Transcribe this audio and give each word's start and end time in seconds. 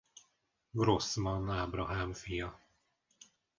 Grossmann 0.71 1.49
Ábrahám 1.49 2.13
fia. 2.13 2.59